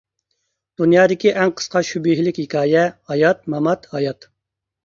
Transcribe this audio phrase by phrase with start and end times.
[0.81, 4.31] دۇنيادىكى ئەڭ قىسقا شۈبھىلىك ھېكايە: ھايات، مامات، ھايات.